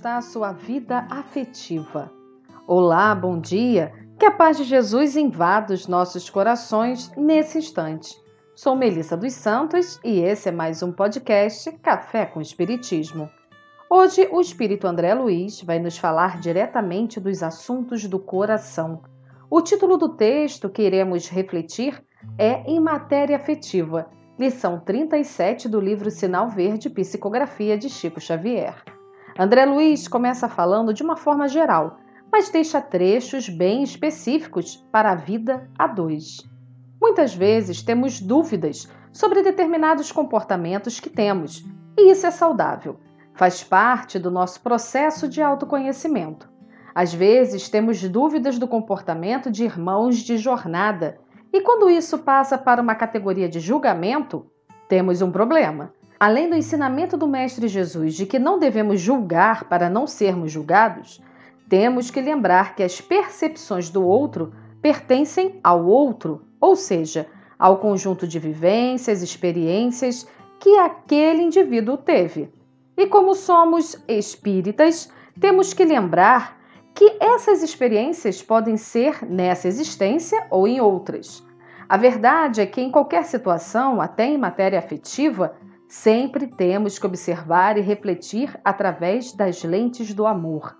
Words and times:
está 0.00 0.16
a 0.16 0.22
sua 0.22 0.50
vida 0.50 1.06
afetiva? 1.10 2.10
Olá, 2.66 3.14
bom 3.14 3.38
dia. 3.38 3.92
Que 4.18 4.24
a 4.24 4.30
paz 4.30 4.56
de 4.56 4.64
Jesus 4.64 5.14
invada 5.14 5.74
os 5.74 5.86
nossos 5.86 6.30
corações 6.30 7.12
nesse 7.18 7.58
instante. 7.58 8.16
Sou 8.56 8.74
Melissa 8.74 9.14
dos 9.14 9.34
Santos 9.34 10.00
e 10.02 10.20
esse 10.20 10.48
é 10.48 10.52
mais 10.52 10.82
um 10.82 10.90
podcast 10.90 11.70
Café 11.82 12.24
com 12.24 12.40
Espiritismo. 12.40 13.28
Hoje 13.90 14.26
o 14.32 14.40
Espírito 14.40 14.86
André 14.86 15.12
Luiz 15.12 15.60
vai 15.60 15.78
nos 15.78 15.98
falar 15.98 16.40
diretamente 16.40 17.20
dos 17.20 17.42
assuntos 17.42 18.06
do 18.06 18.18
coração. 18.18 19.02
O 19.50 19.60
título 19.60 19.98
do 19.98 20.08
texto 20.08 20.70
que 20.70 20.80
iremos 20.80 21.28
refletir 21.28 22.02
é 22.38 22.62
Em 22.62 22.80
Matéria 22.80 23.36
Afetiva 23.36 24.08
lição 24.38 24.80
37 24.80 25.68
do 25.68 25.78
livro 25.78 26.10
Sinal 26.10 26.48
Verde 26.48 26.88
Psicografia 26.88 27.76
de 27.76 27.90
Chico 27.90 28.18
Xavier. 28.18 28.82
André 29.42 29.64
Luiz 29.64 30.06
começa 30.06 30.50
falando 30.50 30.92
de 30.92 31.02
uma 31.02 31.16
forma 31.16 31.48
geral, 31.48 31.96
mas 32.30 32.50
deixa 32.50 32.78
trechos 32.78 33.48
bem 33.48 33.82
específicos 33.82 34.76
para 34.92 35.12
a 35.12 35.14
vida 35.14 35.66
a 35.78 35.86
dois. 35.86 36.46
Muitas 37.00 37.34
vezes 37.34 37.80
temos 37.80 38.20
dúvidas 38.20 38.86
sobre 39.10 39.42
determinados 39.42 40.12
comportamentos 40.12 41.00
que 41.00 41.08
temos, 41.08 41.64
e 41.96 42.10
isso 42.12 42.26
é 42.26 42.30
saudável. 42.30 43.00
Faz 43.32 43.64
parte 43.64 44.18
do 44.18 44.30
nosso 44.30 44.60
processo 44.60 45.26
de 45.26 45.40
autoconhecimento. 45.40 46.46
Às 46.94 47.14
vezes 47.14 47.70
temos 47.70 48.06
dúvidas 48.06 48.58
do 48.58 48.68
comportamento 48.68 49.50
de 49.50 49.64
irmãos 49.64 50.18
de 50.18 50.36
jornada 50.36 51.18
e 51.50 51.62
quando 51.62 51.88
isso 51.88 52.18
passa 52.18 52.58
para 52.58 52.82
uma 52.82 52.94
categoria 52.94 53.48
de 53.48 53.58
julgamento, 53.58 54.44
temos 54.86 55.22
um 55.22 55.32
problema. 55.32 55.94
Além 56.20 56.50
do 56.50 56.54
ensinamento 56.54 57.16
do 57.16 57.26
Mestre 57.26 57.66
Jesus 57.66 58.14
de 58.14 58.26
que 58.26 58.38
não 58.38 58.58
devemos 58.58 59.00
julgar 59.00 59.64
para 59.70 59.88
não 59.88 60.06
sermos 60.06 60.52
julgados, 60.52 61.18
temos 61.66 62.10
que 62.10 62.20
lembrar 62.20 62.76
que 62.76 62.82
as 62.82 63.00
percepções 63.00 63.88
do 63.88 64.06
outro 64.06 64.52
pertencem 64.82 65.58
ao 65.64 65.86
outro, 65.86 66.42
ou 66.60 66.76
seja, 66.76 67.26
ao 67.58 67.78
conjunto 67.78 68.28
de 68.28 68.38
vivências, 68.38 69.22
experiências 69.22 70.28
que 70.58 70.76
aquele 70.76 71.42
indivíduo 71.42 71.96
teve. 71.96 72.52
E 72.98 73.06
como 73.06 73.34
somos 73.34 73.96
espíritas, 74.06 75.10
temos 75.40 75.72
que 75.72 75.86
lembrar 75.86 76.60
que 76.94 77.16
essas 77.18 77.62
experiências 77.62 78.42
podem 78.42 78.76
ser 78.76 79.24
nessa 79.24 79.68
existência 79.68 80.46
ou 80.50 80.68
em 80.68 80.82
outras. 80.82 81.42
A 81.88 81.96
verdade 81.96 82.60
é 82.60 82.66
que 82.66 82.82
em 82.82 82.90
qualquer 82.90 83.24
situação, 83.24 84.02
até 84.02 84.26
em 84.26 84.36
matéria 84.36 84.78
afetiva, 84.78 85.56
sempre 85.90 86.46
temos 86.46 87.00
que 87.00 87.06
observar 87.06 87.76
e 87.76 87.80
refletir 87.80 88.56
através 88.64 89.32
das 89.32 89.64
lentes 89.64 90.14
do 90.14 90.24
amor. 90.24 90.76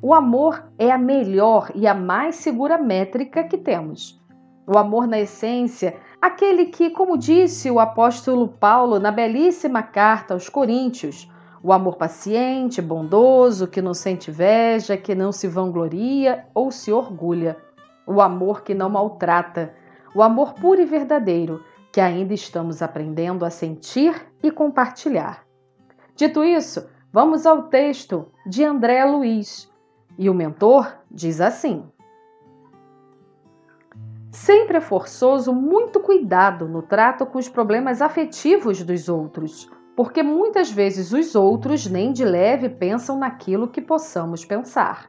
O 0.00 0.14
amor 0.14 0.64
é 0.78 0.90
a 0.90 0.96
melhor 0.96 1.70
e 1.74 1.86
a 1.86 1.92
mais 1.92 2.36
segura 2.36 2.78
métrica 2.78 3.44
que 3.44 3.58
temos. 3.58 4.18
O 4.66 4.78
amor, 4.78 5.06
na 5.06 5.20
essência, 5.20 5.96
aquele 6.20 6.66
que, 6.66 6.88
como 6.88 7.18
disse 7.18 7.70
o 7.70 7.78
apóstolo 7.78 8.48
Paulo 8.48 8.98
na 8.98 9.12
belíssima 9.12 9.82
carta 9.82 10.32
aos 10.32 10.48
Coríntios, 10.48 11.30
o 11.62 11.70
amor 11.70 11.96
paciente, 11.96 12.80
bondoso, 12.80 13.68
que 13.68 13.82
não 13.82 13.92
sente 13.92 14.30
inveja, 14.30 14.96
que 14.96 15.14
não 15.14 15.30
se 15.30 15.46
vangloria 15.46 16.46
ou 16.54 16.70
se 16.70 16.90
orgulha. 16.90 17.58
O 18.06 18.22
amor 18.22 18.62
que 18.62 18.74
não 18.74 18.88
maltrata. 18.88 19.74
O 20.14 20.22
amor 20.22 20.54
puro 20.54 20.80
e 20.80 20.86
verdadeiro, 20.86 21.62
que 21.94 22.00
ainda 22.00 22.34
estamos 22.34 22.82
aprendendo 22.82 23.44
a 23.44 23.50
sentir 23.50 24.20
e 24.42 24.50
compartilhar. 24.50 25.46
Dito 26.16 26.42
isso, 26.42 26.88
vamos 27.12 27.46
ao 27.46 27.68
texto 27.68 28.32
de 28.44 28.64
André 28.64 29.04
Luiz. 29.04 29.72
E 30.18 30.28
o 30.28 30.34
mentor 30.34 30.92
diz 31.08 31.40
assim: 31.40 31.84
Sempre 34.32 34.78
é 34.78 34.80
forçoso 34.80 35.52
muito 35.52 36.00
cuidado 36.00 36.66
no 36.66 36.82
trato 36.82 37.24
com 37.26 37.38
os 37.38 37.48
problemas 37.48 38.02
afetivos 38.02 38.82
dos 38.82 39.08
outros 39.08 39.70
porque 39.94 40.24
muitas 40.24 40.72
vezes 40.72 41.12
os 41.12 41.36
outros 41.36 41.86
nem 41.86 42.12
de 42.12 42.24
leve 42.24 42.68
pensam 42.68 43.16
naquilo 43.16 43.68
que 43.68 43.80
possamos 43.80 44.44
pensar. 44.44 45.08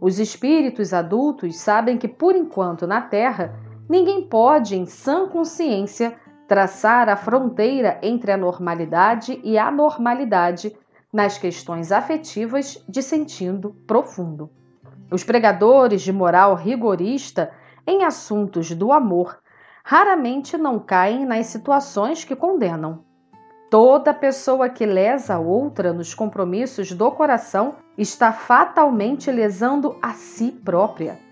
Os 0.00 0.18
espíritos 0.18 0.92
adultos 0.92 1.56
sabem 1.60 1.96
que, 1.96 2.08
por 2.08 2.34
enquanto, 2.34 2.88
na 2.88 3.00
Terra, 3.00 3.54
ninguém 3.88 4.22
pode, 4.22 4.76
em 4.76 4.86
sã 4.86 5.28
consciência, 5.28 6.16
traçar 6.46 7.08
a 7.08 7.16
fronteira 7.16 7.98
entre 8.02 8.30
a 8.30 8.36
normalidade 8.36 9.40
e 9.42 9.58
a 9.58 9.68
anormalidade 9.68 10.76
nas 11.12 11.38
questões 11.38 11.92
afetivas 11.92 12.82
de 12.88 13.02
sentido 13.02 13.74
profundo. 13.86 14.50
Os 15.10 15.24
pregadores 15.24 16.02
de 16.02 16.12
moral 16.12 16.54
rigorista 16.54 17.52
em 17.86 18.04
assuntos 18.04 18.70
do 18.72 18.92
amor 18.92 19.38
raramente 19.84 20.58
não 20.58 20.80
caem 20.80 21.24
nas 21.24 21.46
situações 21.46 22.24
que 22.24 22.34
condenam. 22.34 23.04
Toda 23.70 24.14
pessoa 24.14 24.68
que 24.68 24.84
lesa 24.84 25.38
outra 25.38 25.92
nos 25.92 26.14
compromissos 26.14 26.92
do 26.92 27.10
coração 27.10 27.76
está 27.96 28.32
fatalmente 28.32 29.30
lesando 29.30 29.96
a 30.02 30.12
si 30.12 30.50
própria. 30.50 31.25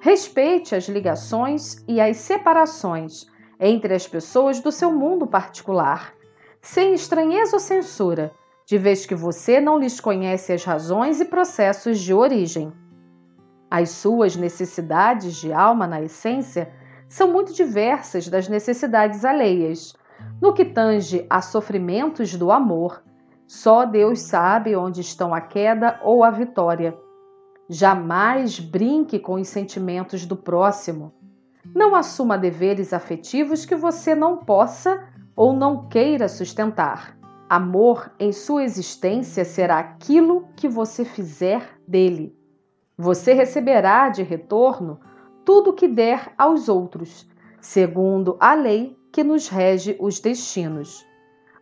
Respeite 0.00 0.76
as 0.76 0.88
ligações 0.88 1.84
e 1.88 2.00
as 2.00 2.18
separações 2.18 3.26
entre 3.58 3.92
as 3.94 4.06
pessoas 4.06 4.60
do 4.60 4.70
seu 4.70 4.92
mundo 4.92 5.26
particular, 5.26 6.14
sem 6.60 6.94
estranheza 6.94 7.56
ou 7.56 7.60
censura, 7.60 8.32
de 8.64 8.78
vez 8.78 9.06
que 9.06 9.14
você 9.14 9.60
não 9.60 9.78
lhes 9.78 10.00
conhece 10.00 10.52
as 10.52 10.62
razões 10.62 11.20
e 11.20 11.24
processos 11.24 11.98
de 11.98 12.14
origem. 12.14 12.72
As 13.68 13.90
suas 13.90 14.36
necessidades 14.36 15.36
de 15.36 15.52
alma, 15.52 15.86
na 15.86 16.00
essência, 16.00 16.72
são 17.08 17.32
muito 17.32 17.52
diversas 17.52 18.28
das 18.28 18.48
necessidades 18.48 19.24
alheias 19.24 19.96
no 20.40 20.52
que 20.52 20.64
tange 20.64 21.26
a 21.28 21.40
sofrimentos 21.40 22.34
do 22.34 22.52
amor, 22.52 23.02
só 23.46 23.84
Deus 23.84 24.20
sabe 24.20 24.76
onde 24.76 25.00
estão 25.00 25.34
a 25.34 25.40
queda 25.40 25.98
ou 26.04 26.22
a 26.22 26.30
vitória. 26.30 26.96
Jamais 27.70 28.58
brinque 28.58 29.18
com 29.18 29.34
os 29.34 29.46
sentimentos 29.46 30.24
do 30.24 30.34
próximo. 30.34 31.12
Não 31.74 31.94
assuma 31.94 32.38
deveres 32.38 32.94
afetivos 32.94 33.66
que 33.66 33.76
você 33.76 34.14
não 34.14 34.38
possa 34.38 35.06
ou 35.36 35.52
não 35.52 35.86
queira 35.86 36.30
sustentar. 36.30 37.14
Amor 37.46 38.10
em 38.18 38.32
sua 38.32 38.64
existência 38.64 39.44
será 39.44 39.78
aquilo 39.78 40.48
que 40.56 40.66
você 40.66 41.04
fizer 41.04 41.78
dele. 41.86 42.34
Você 42.96 43.34
receberá 43.34 44.08
de 44.08 44.22
retorno 44.22 44.98
tudo 45.44 45.70
o 45.70 45.74
que 45.74 45.86
der 45.86 46.32
aos 46.38 46.70
outros, 46.70 47.28
segundo 47.60 48.38
a 48.40 48.54
lei 48.54 48.96
que 49.12 49.22
nos 49.22 49.46
rege 49.46 49.94
os 50.00 50.18
destinos. 50.20 51.06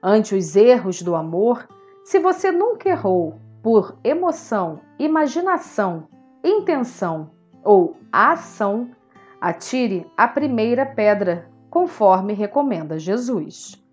Ante 0.00 0.36
os 0.36 0.54
erros 0.54 1.02
do 1.02 1.16
amor, 1.16 1.66
se 2.04 2.20
você 2.20 2.52
nunca 2.52 2.88
errou 2.88 3.40
por 3.66 3.98
emoção, 4.04 4.78
imaginação, 4.96 6.06
intenção 6.44 7.32
ou 7.64 7.96
ação, 8.12 8.92
atire 9.40 10.08
a 10.16 10.28
primeira 10.28 10.86
pedra, 10.86 11.50
conforme 11.68 12.32
recomenda 12.32 12.96
Jesus. 12.96 13.84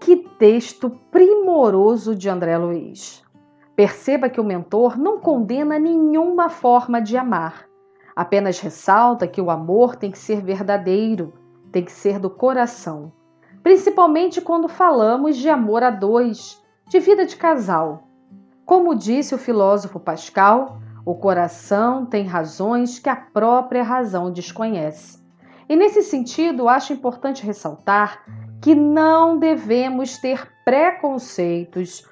Que 0.00 0.14
texto 0.38 0.90
primoroso 1.10 2.14
de 2.14 2.28
André 2.28 2.56
Luiz! 2.56 3.24
Perceba 3.74 4.30
que 4.30 4.40
o 4.40 4.44
mentor 4.44 4.96
não 4.96 5.18
condena 5.18 5.76
nenhuma 5.76 6.48
forma 6.48 7.02
de 7.02 7.16
amar, 7.16 7.66
Apenas 8.14 8.60
ressalta 8.60 9.26
que 9.26 9.40
o 9.40 9.50
amor 9.50 9.96
tem 9.96 10.12
que 10.12 10.18
ser 10.18 10.40
verdadeiro, 10.40 11.32
tem 11.72 11.84
que 11.84 11.90
ser 11.90 12.20
do 12.20 12.30
coração, 12.30 13.12
principalmente 13.60 14.40
quando 14.40 14.68
falamos 14.68 15.36
de 15.36 15.48
amor 15.48 15.82
a 15.82 15.90
dois, 15.90 16.62
de 16.88 16.98
vida 16.98 17.26
de 17.26 17.36
casal. 17.36 18.08
Como 18.64 18.94
disse 18.94 19.34
o 19.34 19.38
filósofo 19.38 20.00
Pascal, 20.00 20.78
o 21.04 21.14
coração 21.14 22.06
tem 22.06 22.26
razões 22.26 22.98
que 22.98 23.08
a 23.08 23.16
própria 23.16 23.82
razão 23.82 24.32
desconhece. 24.32 25.18
E 25.68 25.76
nesse 25.76 26.02
sentido, 26.02 26.68
acho 26.68 26.92
importante 26.92 27.44
ressaltar 27.44 28.24
que 28.60 28.74
não 28.74 29.38
devemos 29.38 30.16
ter 30.18 30.50
preconceitos 30.64 32.06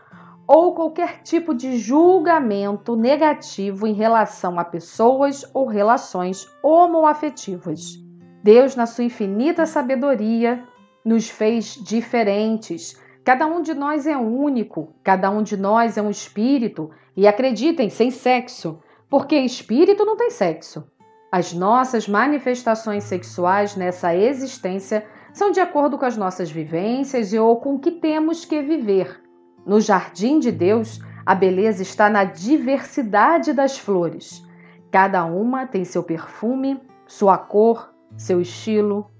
ou 0.46 0.74
qualquer 0.74 1.22
tipo 1.22 1.54
de 1.54 1.76
julgamento 1.78 2.94
negativo 2.94 3.86
em 3.86 3.94
relação 3.94 4.58
a 4.58 4.64
pessoas 4.64 5.44
ou 5.52 5.66
relações 5.66 6.46
homoafetivas. 6.62 7.98
Deus, 8.42 8.76
na 8.76 8.86
sua 8.86 9.04
infinita 9.04 9.66
sabedoria, 9.66 10.62
nos 11.04 11.28
fez 11.28 11.74
diferentes. 11.74 12.96
Cada 13.26 13.44
um 13.44 13.60
de 13.60 13.74
nós 13.74 14.06
é 14.06 14.16
único, 14.16 14.94
cada 15.02 15.28
um 15.32 15.42
de 15.42 15.56
nós 15.56 15.98
é 15.98 16.00
um 16.00 16.10
espírito, 16.10 16.92
e 17.16 17.26
acreditem, 17.26 17.90
sem 17.90 18.08
sexo, 18.08 18.78
porque 19.10 19.34
espírito 19.34 20.04
não 20.04 20.16
tem 20.16 20.30
sexo. 20.30 20.88
As 21.32 21.52
nossas 21.52 22.06
manifestações 22.06 23.02
sexuais 23.02 23.74
nessa 23.74 24.14
existência 24.14 25.04
são 25.32 25.50
de 25.50 25.58
acordo 25.58 25.98
com 25.98 26.04
as 26.04 26.16
nossas 26.16 26.52
vivências 26.52 27.32
e 27.32 27.38
ou 27.38 27.56
com 27.56 27.74
o 27.74 27.78
que 27.80 27.90
temos 27.90 28.44
que 28.44 28.62
viver 28.62 29.20
No 29.66 29.80
jardim 29.80 30.38
de 30.38 30.52
Deus, 30.52 31.00
a 31.26 31.34
beleza 31.34 31.82
está 31.82 32.08
na 32.08 32.22
diversidade 32.22 33.52
das 33.52 33.76
flores. 33.76 34.40
Cada 34.88 35.24
uma 35.24 35.66
tem 35.66 35.84
seu 35.84 36.04
perfume, 36.04 36.80
sua 37.08 37.36
cor, 37.36 37.92
seu 38.16 38.40
estilo. 38.40 39.10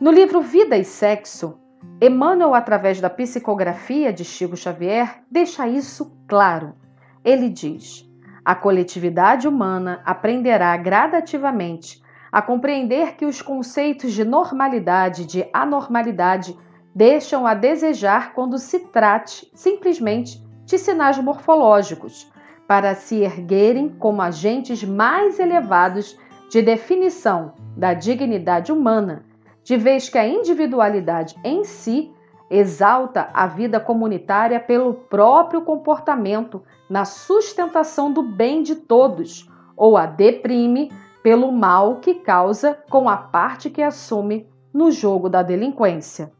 No 0.00 0.12
livro 0.12 0.40
Vida 0.40 0.76
e 0.76 0.84
Sexo, 0.84 1.58
Emmanuel, 2.00 2.54
através 2.54 3.00
da 3.00 3.10
psicografia 3.10 4.12
de 4.12 4.24
Chico 4.24 4.56
Xavier, 4.56 5.22
deixa 5.30 5.66
isso 5.66 6.16
claro. 6.28 6.74
Ele 7.24 7.48
diz: 7.48 8.08
a 8.44 8.54
coletividade 8.54 9.48
humana 9.48 10.00
aprenderá 10.04 10.76
gradativamente 10.76 12.02
a 12.30 12.40
compreender 12.40 13.16
que 13.16 13.24
os 13.24 13.42
conceitos 13.42 14.12
de 14.12 14.24
normalidade 14.24 15.22
e 15.22 15.26
de 15.26 15.48
anormalidade 15.52 16.56
deixam 16.94 17.46
a 17.46 17.54
desejar 17.54 18.32
quando 18.32 18.58
se 18.58 18.80
trate 18.80 19.50
simplesmente 19.54 20.42
de 20.64 20.78
sinais 20.78 21.18
morfológicos, 21.18 22.30
para 22.66 22.94
se 22.94 23.16
erguerem 23.16 23.88
como 23.88 24.20
agentes 24.20 24.84
mais 24.84 25.38
elevados 25.38 26.18
de 26.50 26.60
definição 26.60 27.54
da 27.76 27.94
dignidade 27.94 28.70
humana, 28.70 29.24
de 29.68 29.76
vez 29.76 30.08
que 30.08 30.16
a 30.16 30.26
individualidade 30.26 31.36
em 31.44 31.62
si 31.62 32.10
exalta 32.48 33.28
a 33.34 33.46
vida 33.46 33.78
comunitária 33.78 34.58
pelo 34.58 34.94
próprio 34.94 35.60
comportamento 35.60 36.62
na 36.88 37.04
sustentação 37.04 38.10
do 38.10 38.22
bem 38.22 38.62
de 38.62 38.74
todos, 38.74 39.46
ou 39.76 39.98
a 39.98 40.06
deprime 40.06 40.90
pelo 41.22 41.52
mal 41.52 41.96
que 41.96 42.14
causa 42.14 42.78
com 42.88 43.10
a 43.10 43.18
parte 43.18 43.68
que 43.68 43.82
assume 43.82 44.48
no 44.72 44.90
jogo 44.90 45.28
da 45.28 45.42
delinquência. 45.42 46.32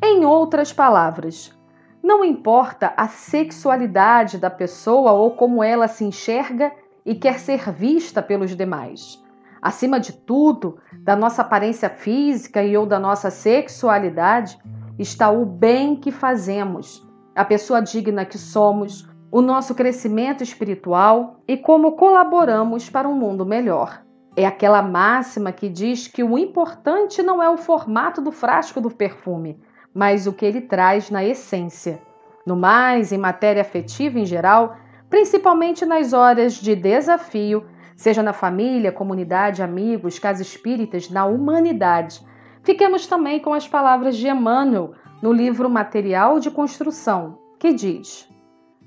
Em 0.00 0.24
outras 0.24 0.72
palavras, 0.72 1.52
não 2.00 2.24
importa 2.24 2.94
a 2.96 3.08
sexualidade 3.08 4.38
da 4.38 4.48
pessoa 4.48 5.10
ou 5.10 5.32
como 5.32 5.60
ela 5.60 5.88
se 5.88 6.04
enxerga 6.04 6.70
e 7.04 7.16
quer 7.16 7.40
ser 7.40 7.72
vista 7.72 8.22
pelos 8.22 8.54
demais. 8.54 9.20
Acima 9.60 9.98
de 9.98 10.12
tudo, 10.12 10.78
da 11.00 11.16
nossa 11.16 11.42
aparência 11.42 11.88
física 11.88 12.62
e 12.62 12.76
ou 12.76 12.86
da 12.86 12.98
nossa 12.98 13.30
sexualidade, 13.30 14.58
está 14.98 15.30
o 15.30 15.44
bem 15.44 15.96
que 15.96 16.10
fazemos, 16.10 17.06
a 17.34 17.44
pessoa 17.44 17.80
digna 17.80 18.24
que 18.24 18.38
somos, 18.38 19.08
o 19.30 19.40
nosso 19.40 19.74
crescimento 19.74 20.42
espiritual 20.42 21.40
e 21.46 21.56
como 21.56 21.92
colaboramos 21.92 22.88
para 22.88 23.08
um 23.08 23.14
mundo 23.14 23.44
melhor. 23.44 24.02
É 24.36 24.46
aquela 24.46 24.82
máxima 24.82 25.52
que 25.52 25.68
diz 25.68 26.08
que 26.08 26.22
o 26.22 26.38
importante 26.38 27.22
não 27.22 27.42
é 27.42 27.50
o 27.50 27.56
formato 27.56 28.20
do 28.20 28.30
frasco 28.30 28.80
do 28.80 28.90
perfume, 28.90 29.60
mas 29.92 30.26
o 30.26 30.32
que 30.32 30.46
ele 30.46 30.60
traz 30.60 31.10
na 31.10 31.24
essência. 31.24 32.00
No 32.46 32.56
mais, 32.56 33.12
em 33.12 33.18
matéria 33.18 33.62
afetiva 33.62 34.18
em 34.18 34.24
geral, 34.24 34.76
principalmente 35.10 35.84
nas 35.84 36.12
horas 36.12 36.54
de 36.54 36.74
desafio, 36.74 37.66
seja 37.98 38.22
na 38.22 38.32
família, 38.32 38.92
comunidade, 38.92 39.60
amigos, 39.60 40.20
casa 40.20 40.40
espíritas, 40.40 41.10
na 41.10 41.26
humanidade. 41.26 42.24
Fiquemos 42.62 43.08
também 43.08 43.40
com 43.40 43.52
as 43.52 43.66
palavras 43.66 44.16
de 44.16 44.28
Emmanuel 44.28 44.92
no 45.20 45.32
livro 45.32 45.68
Material 45.68 46.38
de 46.38 46.48
Construção, 46.48 47.40
que 47.58 47.72
diz: 47.72 48.32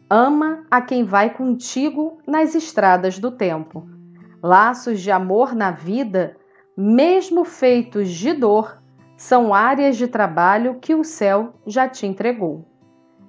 Ama 0.09 0.65
a 0.71 0.79
quem 0.79 1.03
vai 1.03 1.29
contigo 1.29 2.19
nas 2.25 2.55
estradas 2.55 3.19
do 3.19 3.31
tempo. 3.31 3.85
Laços 4.41 5.01
de 5.01 5.11
amor 5.11 5.53
na 5.53 5.71
vida, 5.71 6.37
mesmo 6.75 7.43
feitos 7.43 8.09
de 8.09 8.31
dor, 8.31 8.81
são 9.17 9.53
áreas 9.53 9.97
de 9.97 10.07
trabalho 10.07 10.79
que 10.79 10.95
o 10.95 11.03
céu 11.03 11.53
já 11.67 11.87
te 11.87 12.07
entregou. 12.07 12.65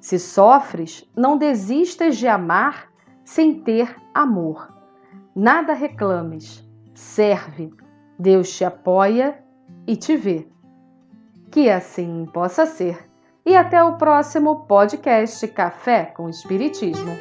Se 0.00 0.16
sofres, 0.16 1.04
não 1.16 1.36
desistas 1.36 2.16
de 2.16 2.28
amar 2.28 2.88
sem 3.24 3.60
ter 3.60 3.96
amor. 4.14 4.81
Nada 5.34 5.72
reclames, 5.72 6.62
serve, 6.94 7.72
Deus 8.18 8.54
te 8.54 8.64
apoia 8.64 9.42
e 9.86 9.96
te 9.96 10.16
vê. 10.16 10.46
Que 11.50 11.70
assim 11.70 12.26
possa 12.32 12.66
ser. 12.66 13.08
E 13.44 13.56
até 13.56 13.82
o 13.82 13.96
próximo 13.96 14.66
podcast 14.66 15.48
Café 15.48 16.04
com 16.04 16.28
Espiritismo. 16.28 17.12